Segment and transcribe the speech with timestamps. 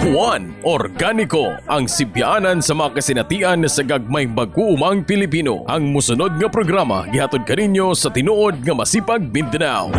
[0.00, 5.68] Juan Organiko ang sibyanan sa mga kasinatian sa gagmay mag-uumang Pilipino.
[5.68, 9.92] Ang musunod nga programa gihatod kaninyo sa tinuod nga masipag Mindanao.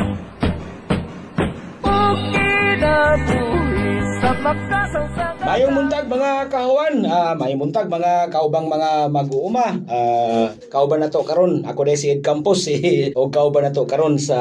[5.43, 9.77] Mayong muntag mga kahuan, ah, mayong muntag mga kaubang mga mag-uuma.
[9.85, 12.79] Ah, kauban na to karon, ako dai si Ed Campos si
[13.19, 14.39] o kauban na to karon sa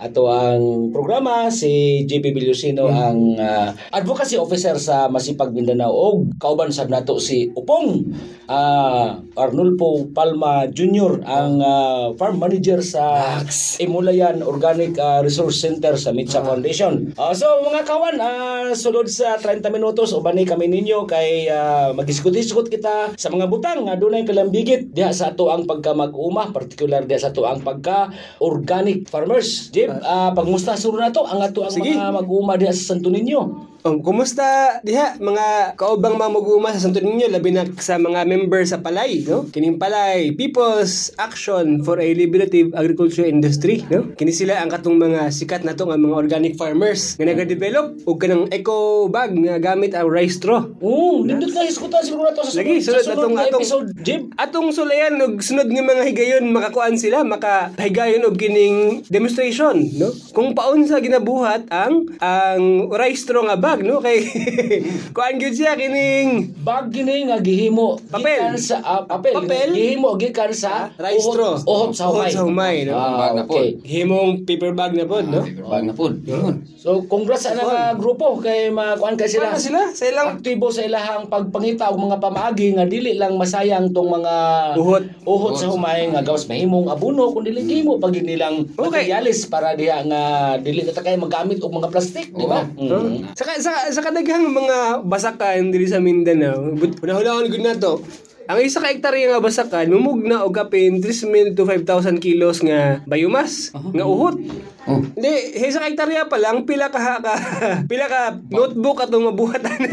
[0.00, 6.74] ato ang programa si JP Bilusino ang ah, advocacy officer sa Masipag Mindanao og kauban
[6.74, 8.10] sab nato si Upong
[8.50, 11.22] ah, Arnulfo Palma Jr.
[11.22, 13.38] ang ah, farm manager sa
[13.78, 17.12] Imulayan Organic ah, Resource Center sa Mitsa Foundation.
[17.14, 22.68] Ah, so mga kawan, ah, sulod sa 30 minutos ubani kami ninyo kay uh, magisgot-isgot
[22.68, 27.18] kita sa mga butang nga dunay kalambigit diha sa ato ang pagka mag-uma, particular diha
[27.18, 28.12] sa ato ang pagka
[28.44, 29.72] organic farmers.
[29.72, 31.96] Jib, ah, pagmusta suro nato ang ato ang Sige.
[31.96, 33.71] mga mag-uma diha sa Santo Niño.
[33.82, 38.62] Um, kumusta diha mga kaubang mga mag-uuma sa Santo Niño labi na sa mga member
[38.62, 39.50] sa Palay, no?
[39.50, 44.14] Kining Palay People's Action for a Liberative Agriculture Industry, no?
[44.14, 48.22] Kini sila ang katong mga sikat na to nga mga organic farmers nga nag-develop og
[48.22, 50.62] kanang eco bag nga gamit ang rice straw.
[50.78, 54.22] Oo, nindot na iskutan siguro nato sa Lagi, sunod, sa sunod atong- atong- episode, Jib.
[54.38, 60.54] Atong sulayan og sunod nga mga higayon makakuan sila makahigayon og kining demonstration no kung
[60.54, 64.20] paun sa ginabuhat ang ang rice straw nga bag no kay
[65.16, 68.38] kuan gyud siya kining Bag gini nga gihimo Papel.
[68.38, 69.72] gikan sa ah, papel, Papel.
[69.72, 72.20] gihimo gikan sa rice straw uhot sa humay.
[72.22, 73.56] Uhot sa humay no Ah, Bag na po.
[73.56, 73.78] okay.
[73.82, 76.12] himong paper bag na pod no Bag na po.
[76.12, 76.62] Yun.
[76.74, 79.48] So congrats sa nga grupo kay makuan kay sila.
[79.48, 83.34] Kuan na sila sa ilang aktibo sa ilahang pagpangita og mga pamaagi nga dili lang
[83.34, 84.34] masayang tong mga
[84.74, 85.04] Uhot.
[85.22, 89.06] uhot sa humay nga gawas mahimong abono kun dili gihimo pag nilang Okay.
[89.06, 90.22] materialis para diha nga
[90.56, 92.66] dili na ta kay magamit og mga plastic, di ba?
[92.74, 92.98] No?
[93.04, 93.30] Mm.
[93.62, 98.02] Sa, sa, kadaghang mga basakan diri sa Mindanao, but hunahunahon gud na to.
[98.50, 103.70] Ang isa ka hektarya nga basakan, mumugna og kapin 3,000 to 5,000 kilos nga biomass,
[103.70, 104.34] nga uhot.
[104.82, 104.98] Oh.
[104.98, 107.34] Hindi, sa ka hektarya pa lang, pila ka, ka
[107.90, 109.78] pila ka notebook atong mabuhatan.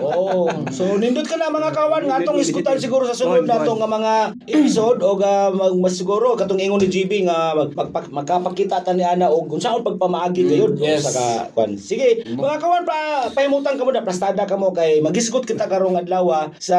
[0.00, 3.72] Oh, so nindot ka na mga kawan nga atong iskutan siguro sa sunod Kuwan, nato
[3.76, 4.14] nga mga
[4.48, 8.80] episode o ga mag, mas siguro katong ingon ni GB nga mag, mag, mag- magkapakita
[8.80, 11.04] ta ni ana og unsaon pagpamaagi gayud o yes.
[11.04, 11.76] sa ka kwan.
[11.76, 16.00] Sige, mga kawan pa pahimutan ka mo na plastada ka mo kay magisgot kita karong
[16.00, 16.78] adlaw ah, sa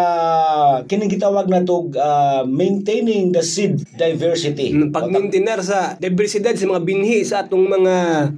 [0.88, 4.74] kining gitawag na tog ah, maintaining the seed diversity.
[4.90, 7.96] Pagmintinar sa diversidad sa mga binhi sa atong mga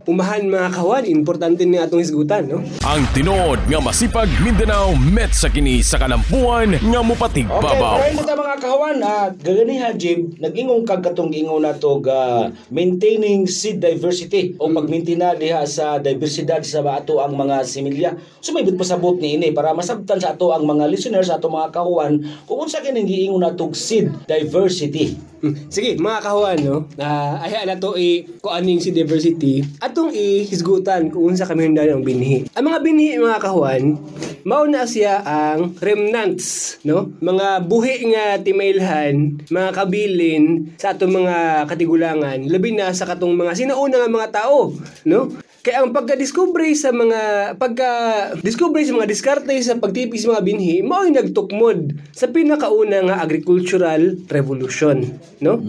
[0.07, 2.63] umahan mga kawan, importante ni atong isgutan, no?
[2.87, 7.99] Ang tinuod nga masipag Mindanao met sa kini sa kalampuan nga mupatig Okay, babaw.
[7.99, 12.47] pero ito mga kahawan, at gagani ha, Jim, nag-ingong kag katong ingon na to ga
[12.71, 18.11] maintaining seed diversity o pagmintina diha sa diversidad sa ato ang mga similya.
[18.39, 21.73] So may pasabot ni ini para masabtan sa ato ang mga listeners sa ato mga
[21.73, 25.32] kahuan kung unsa kining giingon na tog seed diversity.
[25.73, 26.87] Sige, mga kahuan, no?
[26.95, 32.03] Uh, ay na to i kuaning si diversity atong ihisgutan kung unsa kami handa ng
[32.03, 32.47] binhi.
[32.55, 33.99] Ang mga binhi mga kahuan,
[34.47, 37.11] mao na siya ang remnants, no?
[37.19, 43.55] Mga buhi nga timailhan, mga kabilin sa atong mga katigulangan, labi na sa katong mga
[43.55, 44.71] sinauna nga mga tao,
[45.07, 45.31] no?
[45.63, 51.07] Kaya ang pagka-discovery sa mga pagka-discovery sa mga diskarte sa pagtipis sa mga binhi, mao
[51.07, 55.07] nagtukmod sa pinakauna nga agricultural revolution,
[55.39, 55.63] no?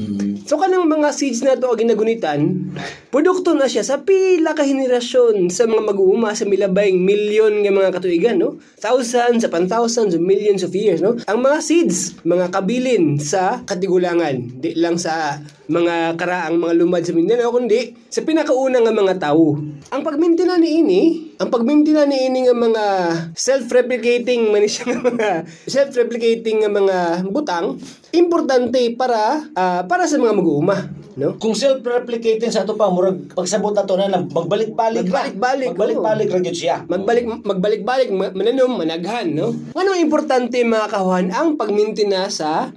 [0.50, 2.74] So kanang mga seeds na to ginagunitan,
[3.14, 7.94] produkto na siya sa pila ka henerasyon sa mga mag-uuma sa milabayng milyon nga mga
[7.94, 8.58] katuigan, no?
[8.82, 11.22] Thousands upon thousands of millions of years, no?
[11.30, 17.16] Ang mga seeds, mga kabilin sa katigulangan, di lang sa mga karaang mga lumad sa
[17.16, 19.56] Mindanao, kundi sa pinakauna nga mga tao.
[19.90, 21.00] Ang pagmintina ni ini,
[21.40, 22.84] ang pagmintina ni ini nga mga
[23.32, 25.28] self-replicating man siya nga mga
[25.64, 26.98] self-replicating nga mga
[27.32, 27.80] butang,
[28.12, 30.76] importante para ah, para sa mga mag-uuma,
[31.16, 31.40] no?
[31.40, 35.08] Kung self-replicating sa ato pa, murag pagsabot na to na lang, magbalik-balik.
[35.08, 36.76] Magbalik-balik, Magbalik-balik ra gyud siya.
[36.84, 42.70] Magbalik magbalik-balik ma- mananom managhan no ano importante mga kahuan ang pagmintina sa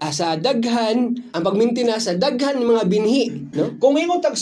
[0.00, 3.76] ah, sa daghan ang pagmintina sa daghan ng mga binhi no?
[3.76, 4.34] Kung ingon tag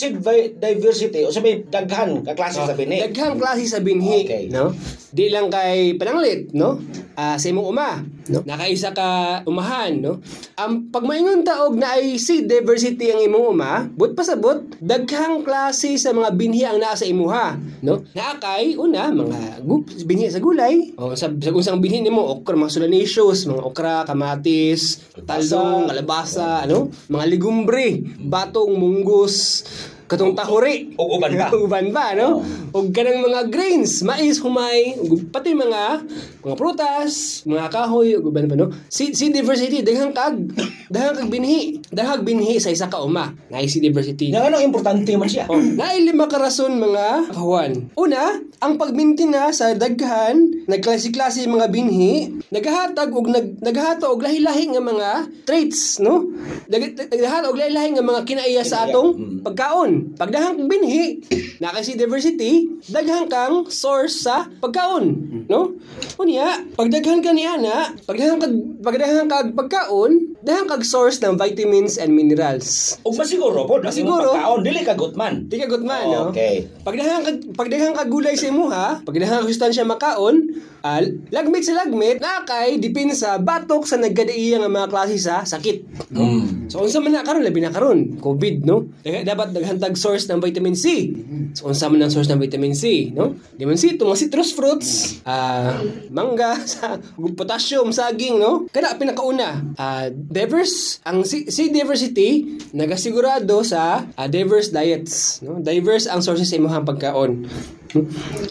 [0.59, 3.03] diversity, o sabi daghan ka klase sa bini.
[3.03, 4.47] daghang klase sa binhi Okay.
[4.49, 4.71] no?
[5.09, 6.79] Di lang kay pananglit no?
[7.19, 7.99] Ah, sa imong uma
[8.31, 8.45] no?
[8.47, 10.23] Nakaisa ka umahan no?
[10.55, 16.15] Ang pagmaingon taog na ay seed diversity ang imong uma but pasabot daghang klase sa
[16.15, 18.05] mga binhi ang naa sa imuha no?
[18.15, 19.65] Naa kay una mga
[20.07, 20.95] binhi sa gulay.
[20.95, 25.03] O sa, sa usang binhi nimo okra mga solanacea mga okra kamatis
[25.51, 26.93] talong kalabasa ano?
[27.09, 27.87] Mga legumbre
[28.21, 29.65] batong munggos
[30.09, 30.97] katong tahuri.
[30.97, 31.53] O uban pa.
[31.53, 32.41] uban pa, no?
[32.73, 36.03] O kanang mga grains, mais, humay, ug pati mga
[36.41, 38.73] mga prutas, mga kahoy, ug uban pa, no?
[38.89, 40.37] Si, si diversity, daghang kag,
[40.93, 41.77] daghang kag binhi.
[41.93, 43.29] Daghang binhi sa isa ka uma.
[43.53, 44.33] Na si diversity.
[44.33, 45.45] Nga ano, importante man siya.
[45.47, 47.93] Oh, naay lima ka rason mga kahuan.
[47.93, 54.81] Una, ang pagmintina sa daghan, nagklase-klase mga binhi, naghahatag og nag naghahatag og lahi-lahi nga
[54.81, 55.09] mga
[55.45, 56.33] traits, no?
[56.67, 59.98] Nag- Naghahatag og lahi-lahi nga mga kinaiya sa atong pagkaon.
[60.19, 61.23] Pagdahang kang binhi,
[61.63, 65.05] na kasi diversity, daghang kang source sa pagkaon,
[65.49, 65.75] no?
[66.21, 68.55] Unya, pagdaghan ka niya na, pagdahang kag
[68.85, 72.97] pagdahang kag pagkaon, daghang kag source ng vitamins and minerals.
[73.03, 74.37] O masiguro po, Masiguro.
[74.37, 75.49] Pagkaon, dili ka gutman.
[75.49, 76.23] Di ka gutman, no?
[76.31, 76.69] Okay.
[76.85, 80.53] Pagdahan ka pagdahan ka gulay sa imuha, pagdahan ka sustansya makaon,
[80.85, 85.43] al lagmit sa lagmit na kay dipin sa batok sa nagkadaiya nga mga klase sa
[85.43, 86.07] sakit.
[86.15, 86.71] Mm.
[86.71, 88.93] So unsa man na karon labi na karon, COVID, no?
[89.03, 91.11] Dapat naghantag source ng vitamin C.
[91.57, 93.35] So unsa man ang source ng vitamin C, no?
[93.57, 95.79] Vitamin C itong mga citrus fruits, ah
[96.11, 96.99] mangga, sa
[97.39, 98.67] potassium, saging, no?
[98.75, 105.63] Kada pinakauna, ah diverse ang C, C diversity nagasigurado sa ah, diverse diets, no?
[105.63, 107.47] Diverse ang sources sa imong pagkaon.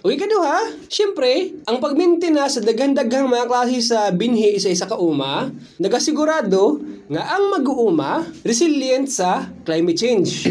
[0.01, 5.53] Uy, kaduha, syempre, ang pagmintina sa daghan-daghang mga klase sa binhi sa isa ka uma,
[5.77, 10.49] nagasigurado nga ang mag-uuma resilient sa climate change.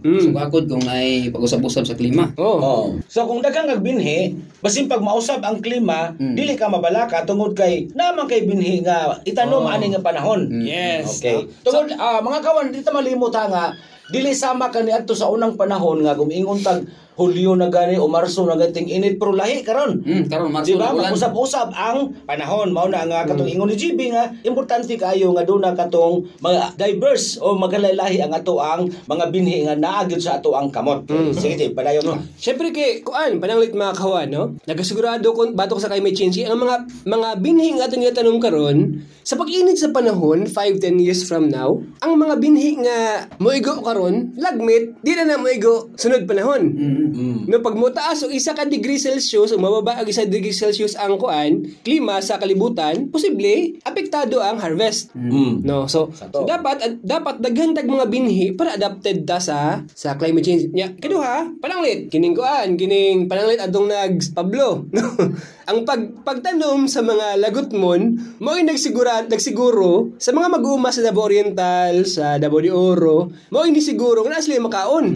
[0.00, 2.32] So bakod kung ay pag-usap-usap sa klima.
[2.40, 2.58] Oh.
[2.58, 2.84] Oh.
[3.06, 7.88] So kung daghang kag binhi, basin pag mausab ang klima, dili ka mabalaka tungod kay
[7.92, 9.72] naman kay binhi nga itanom Oh.
[9.72, 10.48] ani nga panahon.
[10.64, 11.20] Yes.
[11.20, 11.44] Okay.
[11.60, 13.64] Tungod ah, mga kawan dito malimot ha nga
[14.10, 16.84] dili sama kani adto sa unang panahon nga gumingon tag
[17.20, 20.00] Hulyo na gani o Marso na gating init pero lahi karon.
[20.00, 20.88] Hmm, karon Marso Di ba?
[20.88, 21.12] na ulan.
[21.12, 22.72] Mag-usap-usap ang panahon.
[22.72, 26.80] Mao na nga katong ingon ni GB nga importante kayo nga doon na katong mga
[26.80, 31.04] diverse o magalaylahi ang ato ang mga binhi nga naagid sa ato ang kamot.
[31.36, 32.16] Sige, sige, padayon mo.
[32.40, 34.56] Syempre kay kuan pananglit mga kawan no.
[34.64, 39.36] Nagasigurado kun batok sa climate change ang mga mga binhi nga atong gitanong karon sa
[39.36, 43.99] pag-init sa panahon 5 10 years from now, ang mga binhi nga moigo karon
[44.38, 46.62] lagmit di na na moigo sunod panahon.
[46.70, 47.50] Mm.
[47.50, 51.20] No pag motaas og isa ka degree Celsius o mababa ang isa degree Celsius ang
[51.20, 55.12] kuan, klima sa kalibutan, posible apektado ang harvest.
[55.12, 55.66] Mm.
[55.66, 56.44] No, so, Sato.
[56.44, 60.64] so dapat dapat daghan tag mga binhi para adapted ta sa sa climate change.
[60.70, 62.08] Nya, kaduha, pananglit.
[62.08, 64.86] Kining kuan, kining pananglit adong nag Pablo.
[65.70, 71.30] Ang pag pagtanom sa mga lagutmon mao ay nagsigura nagsiguro sa mga mag-uuma sa Davao
[71.30, 75.06] Oriental, sa Davao de Oro, mao ay siguro nga naa sila makaon.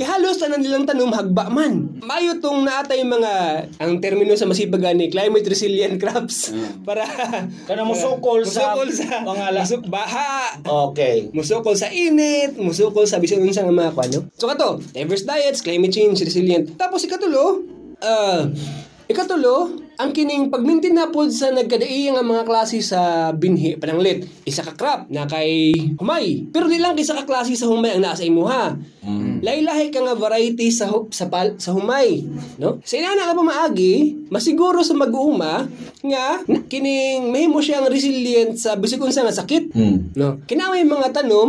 [0.00, 2.00] Kaya halos tanan nilang tanom hagba man.
[2.00, 3.32] Mayo tong naatay mga
[3.76, 6.48] ang termino sa masipag ni climate resilient crops
[6.88, 7.04] para
[7.68, 11.28] Kana musukol sa musukol sa mga la- musuk baha Okay.
[11.36, 15.92] musukol sa unit musukol sa bisan unsa nga mga kwano so kato diverse diets climate
[15.92, 17.60] change resilient tapos ikatulo
[18.00, 18.48] uh,
[19.06, 24.64] ikatulo ang kining pagmintin na pod sa nagkadaiya nga mga klase sa binhi pananglit isa
[24.64, 28.16] ka crop na kay humay pero di lang isa ka klase sa humay ang naa
[28.16, 28.80] sa imuha
[29.40, 32.20] Lahi-lahi ka nga variety sa hu- sa pal, sa humay,
[32.60, 32.76] no?
[32.84, 35.64] Sa inana ka pa maagi, masiguro sa mag-uuma
[36.04, 39.72] nga kining mahimo siyang resilient sa bisig unsa nga sakit.
[39.72, 39.96] Mm.
[40.16, 40.44] No.
[40.44, 41.48] Kinamay mga tanom,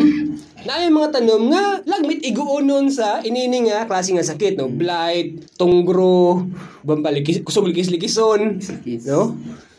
[0.65, 4.69] na may mga tanom nga lagmit iguonon sa inini nga klase nga sakit, no?
[4.69, 6.45] Blight, tunggro,
[6.85, 8.61] bambalikis, kusog likis-likison,
[9.09, 9.21] no?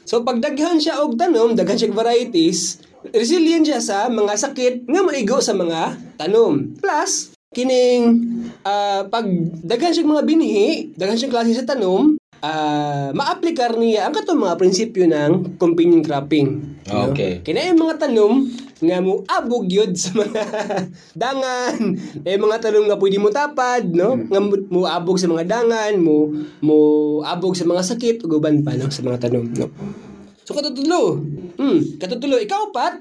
[0.03, 2.83] So pagdaghan siya og tanom, daghan siya varieties,
[3.15, 6.75] resilient siya sa mga sakit nga maigo sa mga tanom.
[6.83, 8.19] Plus, kining
[8.67, 9.27] ah, pag
[9.63, 14.59] daghan siya mga binhi, daghan siya klase sa tanom, ah maaplikar niya ang katong mga
[14.59, 16.75] prinsipyo ng companion cropping.
[16.91, 17.15] no?
[17.15, 17.39] Okay.
[17.47, 18.51] Kina yung mga tanom
[18.83, 20.43] nga mo abog yun sa mga
[21.23, 21.79] dangan.
[22.27, 24.19] Eh mga tanom nga pwede mo tapad, no?
[24.19, 26.77] Nga mo- abog sa mga dangan, mo mo
[27.23, 29.71] abog sa mga sakit ug uban pa no sa mga tanom, no.
[30.43, 31.23] So katutulo.
[31.55, 32.99] Hmm, katutulo ikaw pat,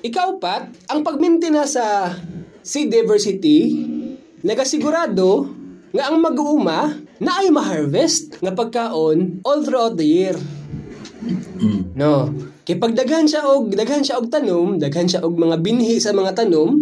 [0.00, 2.16] ikaw pat ang pagmintina sa
[2.64, 3.84] seed diversity
[4.40, 5.48] nagasigurado
[5.92, 10.36] nga ang mag-uuma na ay ma-harvest nga pagkaon all throughout the year.
[11.96, 12.30] No.
[12.68, 16.12] Kay pag daghan siya og daghan siya og tanom, daghan siya og mga binhi sa
[16.12, 16.76] mga tanom,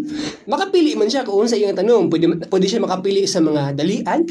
[0.50, 2.10] makapili man siya kung sa iyang tanom.
[2.10, 4.26] Pwede pwede siya makapili sa mga dalian,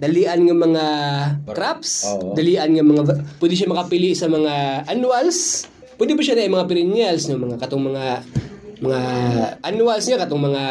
[0.00, 0.84] dalian nga mga
[1.44, 3.02] crops, dalian nga mga
[3.36, 5.68] pwede siya makapili sa mga annuals.
[6.00, 7.36] Pwede pa siya na yung mga perennials, no?
[7.36, 8.04] mga katong mga
[8.84, 9.00] mga
[9.64, 10.64] annuals niya katong mga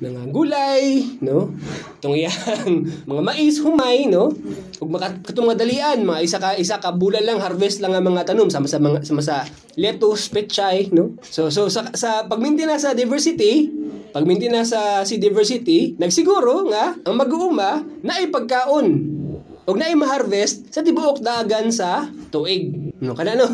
[0.00, 1.52] mga gulay, no?
[2.00, 2.32] Tong iyang
[3.10, 4.32] mga mais humay, no?
[4.80, 8.32] Ug katong mga dalian, mga isa ka isa ka bulan lang harvest lang ang mga
[8.32, 9.44] tanom sama sa mga sama sa
[9.76, 11.14] lettuce, pechay, no?
[11.22, 13.68] So so sa, sa pagmintina sa diversity,
[14.16, 19.20] pagmintina sa si diversity, nagsiguro nga ang mag-uuma na ay pagkaon
[19.62, 22.94] ug na ma-harvest sa tibuok dagan sa tuig.
[22.98, 23.46] No kana no.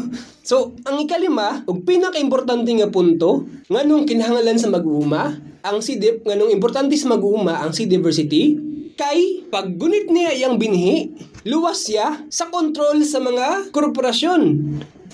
[0.44, 6.96] So, ang ikalima ug pinakaimportante nga punto nganong kinahanglan sa mag-uuma, ang CDIP nganong importante
[6.96, 8.56] sa mag-uuma ang seed diversity
[8.98, 11.14] kay paggunit niya iyang binhi,
[11.46, 14.42] luwas siya sa kontrol sa mga korporasyon.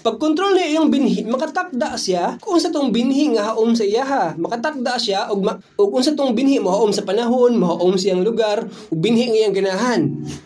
[0.05, 4.05] Pag kontrol niya iyang binhi, makatakda siya kung sa tong binhi nga haom sa iya
[4.05, 4.37] ha.
[4.37, 8.21] Makatakda siya og ma, og kung sa tong binhi mo haom sa panahon, mahaom siyang
[8.21, 10.01] lugar, ug binhi nga iyang ganahan.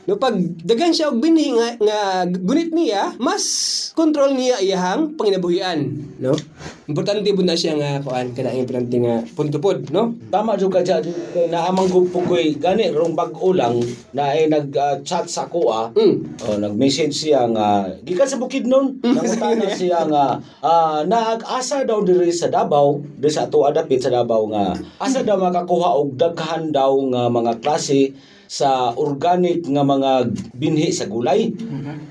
[0.07, 1.99] No pag dagan siya og binhi nga, nga
[2.31, 3.43] gunit niya, mas
[3.99, 5.91] kontrol niya iyahang panginabuhian,
[6.23, 6.39] no?
[6.89, 10.17] Importante po na siya nga kuan kana importante nga punto pod, no?
[10.33, 11.05] Tama jud ka dyan.
[11.53, 13.77] Naamang gupo ko'y gani rong bag-o lang
[14.17, 15.93] na ay nag-chat sa kuha.
[15.93, 16.41] Mm.
[16.49, 18.97] Oh, nag-message siya nga gikan sa bukid nun.
[19.05, 24.49] Nangutana siya nga ah, naag-asa daw diri sa Davao, diri sa ato adapit sa Davao
[24.49, 28.17] nga asa daw makakuha og daghan daw nga mga klase
[28.49, 31.53] sa organic nga mga binhi sa gulay.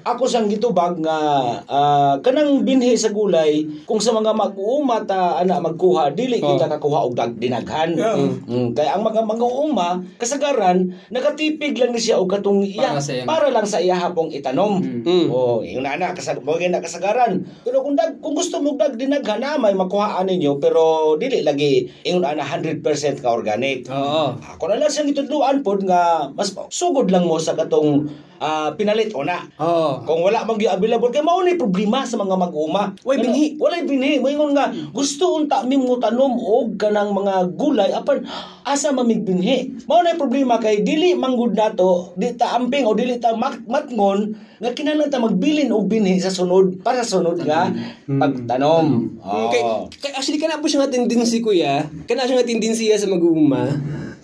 [0.05, 1.17] Ako sang gitubag nga
[1.65, 7.09] ah, kanang binhi sa gulay kung sa mga mag-uuma ta ana magkuha dili kita kakuha
[7.09, 7.97] og dag dinaghan.
[7.97, 13.63] Mm, kaya ang mga mag-uuma kasagaran nakatipig lang ni siya og katong iya Para para
[13.63, 14.83] lang sa iya hapong itanom.
[14.83, 15.31] Mm.
[15.31, 17.47] Oh, yung nana kasag mo na kasagaran.
[17.65, 21.87] Pero kung dag kung gusto mo dag dinaghan na may makuhaan ninyo pero dili lagi
[22.03, 22.83] ingon ana 100%
[23.23, 23.89] ka organic.
[23.89, 24.35] Oo.
[24.35, 28.09] Ako na lang siyang itudluan pod nga mas sugod lang mo sa katong
[28.41, 29.41] ah, pinalit o na.
[29.61, 30.05] Oo.
[30.05, 32.93] Kung wala mang available kay mao ni problema sa mga mag-uma.
[33.05, 33.45] Way binhi.
[33.61, 34.21] Walay binhi.
[34.21, 38.25] Moingon nga gusto unta mi mo tanom og kanang mga gulay apan
[38.65, 39.77] asa mamig binhi.
[39.89, 44.33] Mao na problema kay dili manggud nato di ta amping o dili ta mat matngon
[44.57, 47.69] nga kinahanglan ta magbilin og binhi sa sunod para sa sunod nga
[48.09, 49.17] pagtanom.
[49.21, 49.49] Oh.
[49.53, 49.61] Kay,
[50.01, 51.85] kay actually kana po siya nga tendency kuya.
[52.09, 53.69] Kana siya nga tendency sa mag-uuma.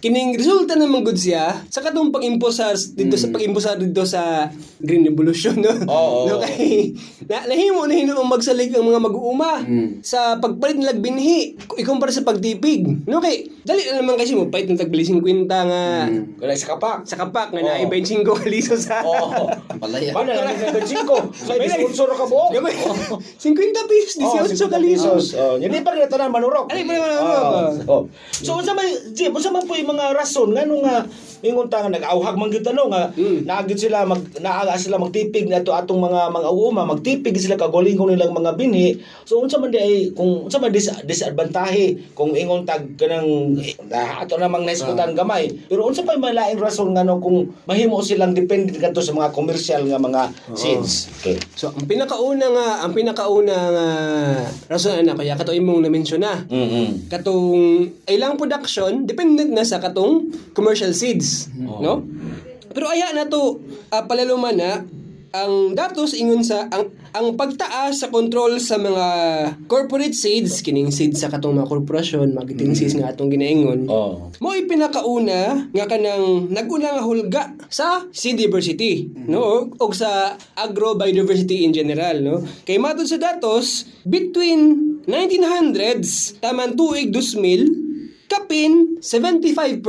[0.03, 5.55] Kining resulta naman good siya sa katong pag-impulsar dito sa pag-impulsar dito sa Green Revolution
[5.55, 5.71] no.
[5.87, 6.27] Oo.
[6.27, 6.91] no kay
[7.23, 10.03] na, nahimo na hino ang magsalig ang mga mag-uuma Mm.
[10.03, 12.83] sa pagpalit ng binhi ikumpara sa pagtipig.
[13.07, 16.97] No kay dali na naman kasi mo pait ng tagbili 50 nga Kaya sa kapak.
[17.07, 17.67] sa kapak nga Oo.
[17.79, 19.47] na 25 kaliso sa Oh.
[19.79, 20.11] Palaya.
[20.11, 21.31] Paano lang ang bensinko?
[21.31, 22.49] Sa sponsor ka buok.
[22.51, 22.75] Gabay.
[23.39, 23.39] 50
[23.87, 25.23] pesos, 18 50 kalisos.
[25.33, 26.67] Oh, hindi pa rin tanan manurok.
[26.67, 27.87] Rin manurok?
[27.87, 28.03] Oh.
[28.35, 28.75] So unsa
[29.15, 31.05] Jim, unsa man po yung mga rason ngano nga
[31.43, 33.43] ingon ta nga nag-awhag man gyud ano nga Mm.
[33.43, 38.15] naagid sila mag naaga sila magtipig na ato atong mga mga uuma magtipig sila kagulingong
[38.15, 38.95] nilang mga binhi.
[39.23, 44.23] So unsa man di ay kung unsa man dis disadvantage kung ingon tag kanang na-
[44.23, 45.51] ato namang naiskutan gamay.
[45.67, 49.83] Pero unsa pa mga laing rason ngano kung mahimo silang depende kadto sa mga commercial
[49.83, 50.21] nga mga
[50.53, 51.11] seeds.
[51.19, 51.35] Okay.
[51.53, 53.87] So, ang pinakauna nga, ang pinakauna nga
[54.69, 56.39] rason na kaya kato imong na-mention na.
[56.47, 57.11] Mm.
[57.11, 57.47] Katong
[58.07, 62.07] ilang production dependent na sa katong commercial seeds, no?
[62.71, 63.59] Pero aya na to
[63.91, 64.81] ah, palaluman na
[65.33, 69.05] ang datos ingon sa ang ang pagtaas sa control sa mga
[69.65, 74.29] corporate seeds kining seeds sa katong mga korporasyon mga kiting seeds nga atong ginaingon Oh.
[74.37, 79.73] mo ipinakauna nga kanang naguna nga hulga sa seed diversity no?
[79.73, 82.45] O, o sa agro biodiversity in general no?
[82.61, 87.82] Kay matod sa datos between 1900s taman tuig 2000
[88.33, 89.85] kapin 75%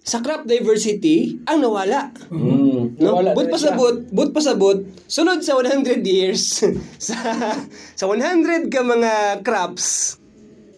[0.00, 2.96] sa crop diversity ang nawala Mm.
[3.00, 3.20] No?
[3.20, 6.64] Wala But pasabot, but pasabot, sunod sa 100 years,
[7.06, 7.16] sa
[7.96, 10.16] sa 100 ka mga crops,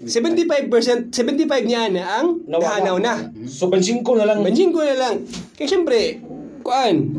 [0.02, 3.30] 75%, 75 niya na ang nahanaw na.
[3.46, 4.42] So, bensin ko na lang.
[4.42, 5.22] Bensin ko na lang.
[5.54, 6.18] Kaya syempre,
[6.66, 7.14] kuan,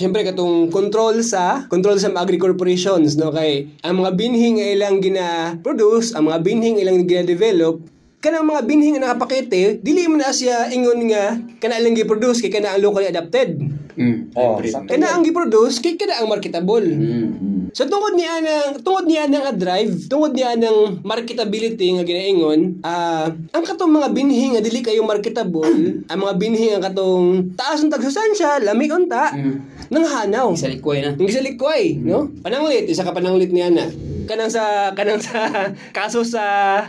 [0.00, 6.16] Siyempre katong control sa control sa mga agri-corporations no kay ang mga binhing ilang gina-produce,
[6.16, 7.84] ang mga binhing ilang gina-develop
[8.20, 12.52] kanang mga binhing nga nakapakete dili man na siya ingon nga kana ilang gi-produce kay
[12.52, 13.56] kana ang locally adapted.
[13.96, 14.32] Mm.
[14.36, 14.60] Oh.
[14.60, 16.84] Kana ang gi-produce kay kana ang marketable.
[16.84, 17.72] Mm.
[17.72, 23.28] So tungod niya ng tungod niya ng drive, tungod niya ng marketability nga ginaingon, ah
[23.28, 25.68] ang katong mga binhi nga dili kayo marketable,
[26.10, 29.56] ang mga binhi nga katong taas ng tagsustansya, lami unta, Mm.
[29.90, 30.54] nang hanaw.
[30.54, 31.14] Isa likoy na.
[31.16, 32.30] Ang isa likway, no?
[32.44, 33.86] Pananglit, isa ka pananglit niya na.
[34.30, 35.50] Kanang sa kanang sa
[35.96, 36.44] kaso sa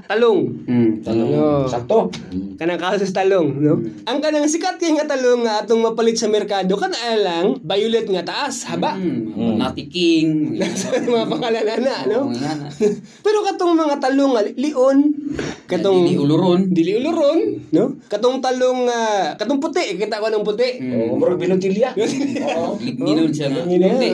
[0.05, 0.45] talong.
[0.69, 1.29] Mm, talong.
[1.33, 1.65] No.
[1.65, 2.13] Sakto.
[2.62, 3.81] Kanang kaso sa talong, no?
[4.05, 8.21] Ang kanang sikat kay nga talong nga atong mapalit sa merkado kana lang violet nga
[8.21, 8.93] taas, haba.
[8.93, 10.62] Mm, Nati King.
[10.62, 12.29] mga pangalan na, no?
[13.25, 14.98] Pero katong mga talong nga lion,
[15.71, 16.59] katong Dili uluron.
[16.67, 17.39] dili uluron,
[17.71, 17.95] no?
[18.05, 20.83] Katong talong ah, katong puti, kita ko ng puti.
[20.83, 21.95] Oh, murag binutilya.
[22.51, 22.75] Oo.
[22.75, 23.63] Ligninon siya nga.
[23.63, 23.95] Ligninon.
[23.95, 24.09] Hindi.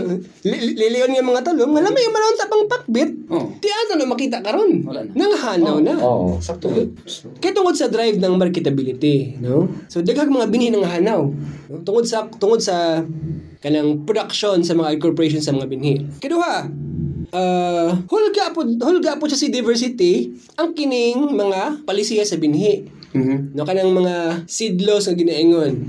[0.45, 3.09] Li- li- Lilion nga mga talong, nga lamay malawon sa pang pakbit.
[3.27, 3.49] Oh.
[3.57, 4.85] Di ato na makita karon.
[4.85, 5.11] Wala na.
[5.11, 5.93] Nangahanaw na.
[5.97, 6.69] Oo, sakto.
[7.41, 9.65] Kaya tungod sa drive ng marketability, no?
[9.87, 11.25] So daghang mga binhi ng hanaw?
[11.81, 13.01] Tungod sa tungod sa
[13.57, 15.97] kanang production sa mga corporation sa mga binhi.
[16.21, 16.69] Kiduha,
[17.33, 22.87] uh, hulga po hulga po siya si diversity ang kining mga palisiya sa binhi.
[23.15, 23.55] Mhm.
[23.55, 25.87] No kanang mga seedlaws nga ginaingon.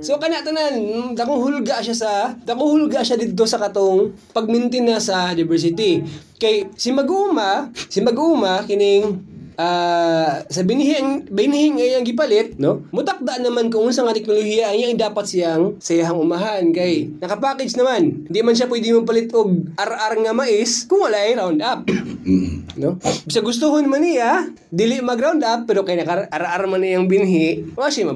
[0.00, 2.12] So kana tanan mm, dakong hulga siya sa
[2.44, 6.04] dakong hulga siya dito sa katong pagmintin na sa diversity.
[6.38, 12.86] Kay si Maguma, si Maguma kining ah sa binihing binihing ay ang gipalit no?
[12.90, 16.70] mutakda naman kung unsa nga teknolohiya ang iyang dapat siyang sayahang umahan.
[16.74, 18.26] Kay nakapackage naman.
[18.26, 21.86] Hindi man siya pwede mo palit og ar-ar nga mais kung wala ay round up.
[22.74, 22.98] No?
[22.98, 27.62] Bisa gustuhon man niya dili mag round up pero kay naka ar-ar man niyang binhi
[27.78, 28.10] wa siya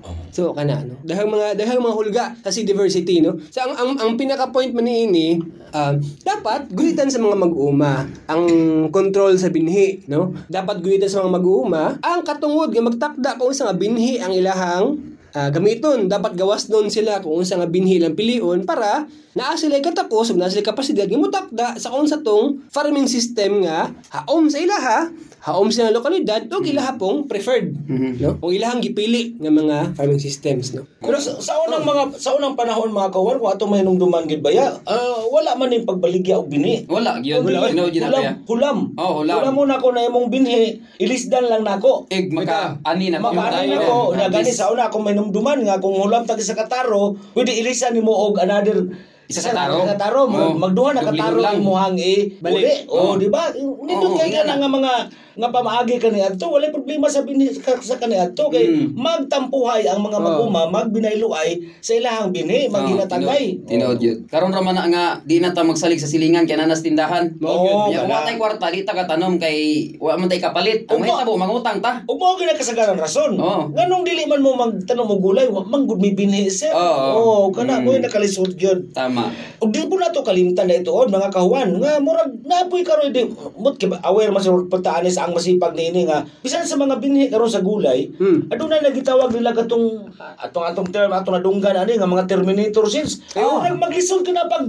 [0.00, 0.96] mabuhat So kana no.
[1.04, 3.36] Dahil mga dahil mga hulga kasi diversity no.
[3.50, 5.36] So ang ang, ang pinaka point man niini
[5.74, 8.42] um, dapat gulitan sa mga mag-uuma ang
[8.88, 10.32] control sa binhi no.
[10.48, 14.98] Dapat gulitan sa mga mag-uuma ang katungod nga magtakda kung sa nga binhi ang ilahang
[15.34, 19.06] ah, gamiton dapat gawas doon sila kung unsa nga binhi lang pilion para
[19.38, 24.50] naa sila katakos naa sila kapasidad nga mutakda sa unsa tong farming system nga haom
[24.50, 24.98] sa ilaha
[25.46, 30.74] haom sa lokalidad ug ilaha pong preferred no o ilahang gipili nga mga farming systems
[30.74, 34.28] no Pero sa, sa unang mga sa unang panahon mga kawan kung ato may duman
[34.28, 36.84] gid baya, ah, wala man ning pagbaligya og bini.
[36.88, 37.44] Wala, gyud.
[37.44, 38.78] Ino, gyud na hulam, hulam.
[38.96, 39.36] Oh, hulam.
[39.40, 42.08] Hulam muna ko na imong binhi, ilisdan lang nako.
[42.08, 43.20] Ig, maka, ani na.
[43.20, 46.56] Makaano na ko, na gani sa una kung may numduman nga kung hulam tagi sa
[46.56, 48.88] kataro, pwede ilisan nimo og another
[49.30, 49.78] Isa ka taro.
[49.78, 50.58] Isa ka taro, Oo.
[50.58, 51.62] magduha na kataro lang.
[51.62, 52.64] imo hang i Balik.
[52.66, 52.74] bali.
[52.90, 53.14] Oh, Oo.
[53.14, 53.46] di ba?
[53.54, 54.92] Nindot Oo, kay nga nga mga
[55.30, 58.94] nga pamaagi kani adto, wala problema sa bini ka- sa kani adto kay Mm.
[58.94, 63.62] magtampuhay ang mga maguma, magbinayluay sa ilahang binhi, maghinatagay.
[63.64, 64.26] Tinood yun.
[64.26, 67.30] Karon ra man na nga di na ta magsalig sa silingan kay nanas tindahan.
[67.38, 69.56] Oo, Nya wa tay kwarta di ta katanom kay
[69.96, 70.86] wa man tay kapalit.
[70.86, 71.02] Ang Oo.
[71.04, 72.02] mahitabo mangutang ta.
[72.04, 73.34] Ug mao gyud kasagaran rason.
[73.34, 73.70] Oo.
[73.70, 76.70] Nganong dili man mo magtanong og gulay, wa man gud mi binhi sir.
[76.70, 77.06] Oo.
[77.14, 77.84] Oo, kana Mm.
[77.84, 78.90] mo nakalisod gyud.
[78.90, 79.30] Tama.
[79.58, 83.24] Ug di po na to kalimtan na ito mga kahuan nga murag napoy karon di
[83.56, 87.46] mut aware man sa pagtaan sa ang masipag niini nga bisan sa mga binhi karon
[87.46, 88.48] sa gulay Hmm.
[88.48, 93.60] aduna nagitawag nila katong atong atong term atong nadunggan ani nga mga terminator sins Oo.
[93.60, 94.64] murag maglisod ka na pag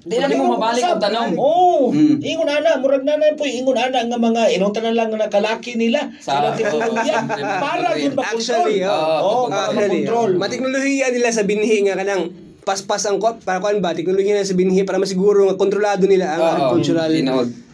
[0.00, 1.36] Di na nimo mabalik og tanom.
[1.36, 1.92] Oo.
[1.92, 2.24] Mm.
[2.24, 6.08] Ingon ana, murag nanay po ingon ana nga mga inungtan na lang nga nakalaki nila
[6.18, 7.20] Sa- teknolohiya
[7.62, 8.32] para yun makontrol.
[8.32, 10.30] Actually, Ah, para Actually, makontrol.
[10.32, 10.40] oh.
[10.40, 14.56] Mateknolohiya nila sa binhi nga kanang paspas ang ko para kuan ba teknolohiya nila sa
[14.56, 16.48] binhi para masiguro nga kontrolado nila ang Oo.
[16.50, 17.12] agricultural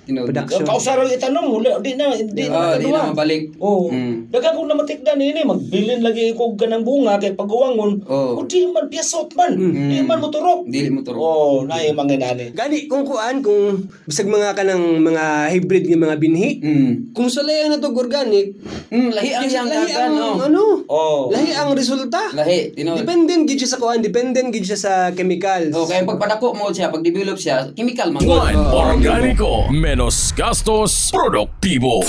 [0.07, 0.31] Tinood.
[0.31, 0.62] production.
[0.62, 3.42] Kausaro itanong mo, di na di na Oo, di na mabalik.
[3.59, 3.90] Oo.
[3.90, 4.31] Mm.
[4.31, 8.07] Daga kung namatikdan ini magbilin lagi ko ka ng bunga kay pagguwangon.
[8.07, 8.38] Oo.
[8.38, 9.53] O di man piyasot man.
[9.53, 9.90] Mm.
[9.90, 10.62] Di man moturok.
[10.64, 11.19] Dili mo turo.
[11.19, 12.47] Oh, na yung mga nani.
[12.55, 16.62] Gani kung kuan kung bisag mga kanang mga hybrid nga mga binhi.
[16.62, 17.11] Mm.
[17.11, 18.55] Kung sulayan na to organic,
[18.87, 20.29] Mm, lahi ang iyang lahi dagan, ang no.
[20.38, 20.64] ano?
[20.87, 21.27] Oh.
[21.27, 22.31] Lahi ang resulta.
[22.31, 23.03] Lahi, tinood.
[23.03, 25.75] Dependent gid siya sa kuan, dependent gid siya sa chemicals.
[25.75, 28.23] Oh, kaya pagpadako mo siya, pag develop siya, chemical man.
[28.23, 28.95] Oo.
[28.95, 29.66] Organico.
[29.96, 31.09] Menos gastos.
[31.09, 32.04] Produktibo.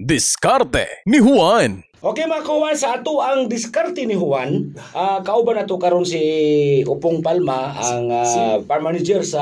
[0.00, 1.84] Diskarte ni Juan.
[2.00, 6.20] Okay mga kawan, sa ato ang diskarte ni Juan, ah kauban na to karon si
[6.84, 9.40] Upong Palma, ang ah, farm manager sa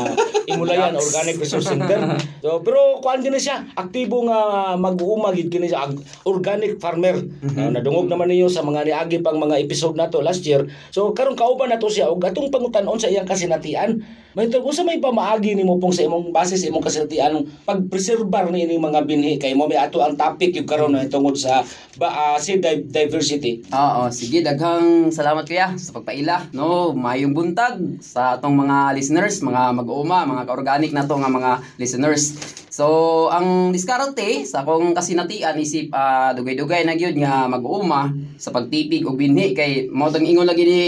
[0.52, 2.00] Imulayan Organic Resource Center.
[2.44, 7.24] So, pero kuan din siya, aktibo nga mag-uuma gid kini siya ag- organic farmer.
[7.56, 10.64] Ah, nadungog naman niyo sa mga niagi pang mga episode nato last year.
[10.92, 14.00] So karon kauban na to siya ug atong pangutanon sa iyang kasinatian.
[14.38, 18.70] May tungkol sa may pamaagi nimo pong sa imong base sa imong kasinatian pagpreserbar ni
[18.70, 21.66] ining mga binhi kay mo may ato ang topic yung karon na tungod sa
[21.98, 23.66] ba, ah, seed di- diversity.
[23.74, 26.54] Oo, sige, daghang salamat kuya sa pagpaila.
[26.54, 31.50] No, mayong buntag sa atong mga listeners, mga mag-uuma, mga ka-organic na to nga mga
[31.82, 32.38] listeners.
[32.78, 38.06] So, ang diskarte sa akong kasinatian isip ah, dugay-dugay na gyud nga mag-uuma
[38.38, 40.78] sa pagtipig og binhi kay mao tang ingon lagi ni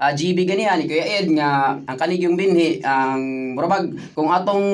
[0.00, 4.64] ah, GB ganihan ni Kuya Ed nga ang kanig yung binhi ang murabag kung atong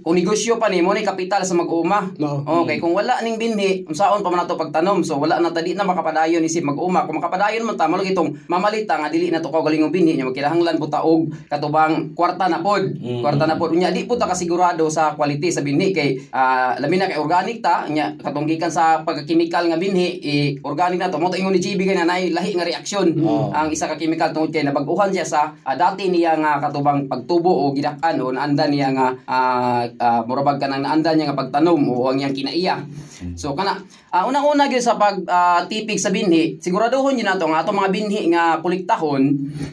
[0.00, 2.16] kung negosyo pa ni mo ni kapital sa mag-uuma.
[2.16, 2.64] Oo.
[2.64, 5.04] Okay, kung wala ning binhi, unsaon pa man nato pagtanom.
[5.04, 7.04] So wala na tadi na makapadayon isip mag-uma.
[7.04, 10.16] Kung makapadayon man ta mo lagi itong mamalita nga dili na to kagaling og binhi
[10.16, 12.88] nya magkinahanglan puta og katubang kwarta na pod.
[13.20, 13.76] Kwarta na pod.
[13.76, 17.86] Unya di puta kasigurado sa quality sa binhi kay ah, labi na kay organic ta
[17.90, 21.18] nya katong gikan sa pagka-chemical nga binhi i organic na to.
[21.20, 23.50] Mo ingon ni GB kay na nay lahi nga reaksyon Oo.
[23.50, 27.50] ang isa ka chemical tungod kay nabag-uhan siya sa ah, dati niya nga katubang pagtubo
[27.50, 31.80] o gidak-an o naanda niya nga ah, ah, murabag ka nang naanda niya nga pagtanom
[31.88, 32.76] o ang iyang kinaiya.
[33.36, 33.76] So kana
[34.10, 37.90] ah, unang-una gyud sa pag ah, tipig sa binhi, siguraduhon yun nato nga ato mga
[37.90, 39.22] binhi nga kuliktahon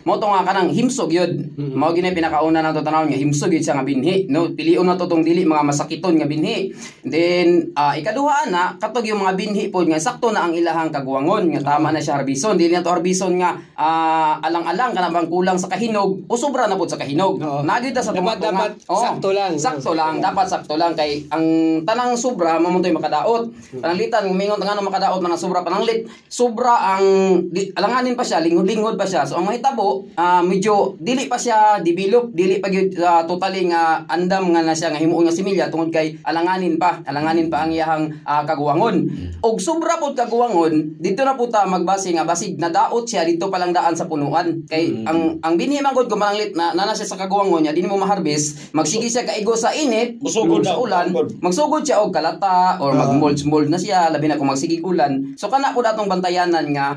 [0.03, 1.47] mo to nga kanang himsog yun.
[1.55, 4.51] Mao gini pinakauna nato tanawon nga himsog yun siya nga binhi, no?
[4.51, 6.71] Pilion nato tong dili mga masakiton nga binhi.
[7.01, 11.51] Then ah, ikaduha na katog yung mga binhi pod nga sakto na ang ilahang kaguwangon
[11.55, 12.60] nga tama na siya harbison.
[12.60, 16.75] Dili na to harbison nga ah, alang-alang kana bang kulang sa kahinog o sobra na
[16.75, 17.39] pod sa kahinog.
[17.39, 17.62] Oo.
[17.63, 19.53] Nagyud ta sa Dapat- dapat sakto lang.
[19.55, 21.45] Sakto lang, dapat sakto lang kay ang
[21.86, 23.37] tanang sobra mamuntoy makadaot.
[23.82, 26.08] Pananglitan mingon nga makadaot man ang sobra pananglit.
[26.28, 27.06] Sobra ang
[27.50, 29.28] di, alanganin pa siya, linghod-linghod pa siya.
[29.28, 34.06] So ang mahitabo ah, medyo dili pa siya develop, dili pa gyud ah, totally nga
[34.08, 37.71] andam nga na siya nga himuon nga similya tungod kay alanganin pa, alanganin pa ang
[37.73, 39.08] iyahang ah, kaguwangon.
[39.43, 43.76] Og sobra pod kaguwangon, dito na puta magbase nga basig nadaot siya dito pa lang
[43.76, 44.65] daan sa punuan.
[44.65, 47.86] Kay ang ang binhi man gud kung mananglit na nana siya sa kaguwangon niya, di
[47.86, 51.10] mo ma-harvest, magsige siya kaigo sa init, Musugod sa ulan,
[51.41, 52.93] magsugod siya og kalata or
[53.27, 55.35] mag-mold-mold na siya labi na kung magsigig ulan.
[55.35, 56.95] So kana po datong bantayanan nga